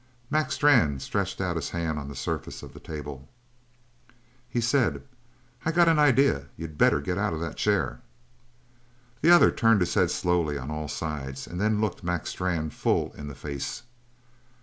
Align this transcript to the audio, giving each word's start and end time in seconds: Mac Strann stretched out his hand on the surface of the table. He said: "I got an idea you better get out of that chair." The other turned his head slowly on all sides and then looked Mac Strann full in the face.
Mac 0.31 0.51
Strann 0.51 0.99
stretched 0.99 1.39
out 1.39 1.55
his 1.55 1.69
hand 1.69 1.99
on 1.99 2.07
the 2.07 2.15
surface 2.15 2.63
of 2.63 2.73
the 2.73 2.79
table. 2.79 3.29
He 4.49 4.59
said: 4.59 5.03
"I 5.63 5.71
got 5.71 5.87
an 5.87 5.99
idea 5.99 6.47
you 6.57 6.67
better 6.69 6.99
get 7.01 7.19
out 7.19 7.33
of 7.35 7.39
that 7.41 7.55
chair." 7.55 8.01
The 9.21 9.29
other 9.29 9.51
turned 9.51 9.81
his 9.81 9.93
head 9.93 10.09
slowly 10.09 10.57
on 10.57 10.71
all 10.71 10.87
sides 10.87 11.45
and 11.45 11.61
then 11.61 11.81
looked 11.81 12.03
Mac 12.03 12.25
Strann 12.25 12.71
full 12.71 13.13
in 13.13 13.27
the 13.27 13.35
face. 13.35 13.83